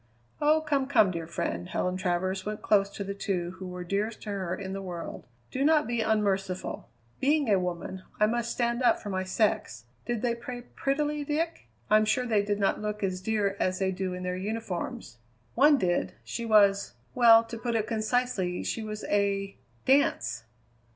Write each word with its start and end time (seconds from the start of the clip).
"Oh, 0.41 0.61
come, 0.61 0.87
come, 0.87 1.11
dear 1.11 1.27
friend!" 1.27 1.69
Helen 1.69 1.95
Travers 1.95 2.43
went 2.43 2.63
close 2.63 2.89
to 2.89 3.03
the 3.03 3.13
two 3.13 3.51
who 3.59 3.67
were 3.67 3.83
dearest 3.83 4.23
to 4.23 4.31
her 4.31 4.55
in 4.55 4.73
the 4.73 4.81
world. 4.81 5.27
"Do 5.51 5.63
not 5.63 5.85
be 5.85 6.01
unmerciful. 6.01 6.89
Being 7.19 7.47
a 7.53 7.59
woman, 7.59 8.01
I 8.19 8.25
must 8.25 8.49
stand 8.51 8.81
up 8.81 8.99
for 8.99 9.11
my 9.11 9.23
sex. 9.23 9.83
Did 10.07 10.23
they 10.23 10.33
play 10.33 10.61
prettily, 10.75 11.23
Dick? 11.23 11.67
I'm 11.87 12.05
sure 12.05 12.25
they 12.25 12.41
did 12.41 12.57
not 12.59 12.81
look 12.81 13.03
as 13.03 13.21
dear 13.21 13.55
as 13.59 13.77
they 13.77 13.91
do 13.91 14.15
in 14.15 14.23
their 14.23 14.35
uniforms." 14.35 15.19
"One 15.53 15.77
did. 15.77 16.13
She 16.23 16.45
was 16.47 16.93
well, 17.13 17.43
to 17.43 17.59
put 17.59 17.75
it 17.75 17.85
concisely, 17.85 18.63
she 18.63 18.81
was 18.81 19.03
a 19.03 19.55
dance!" 19.85 20.45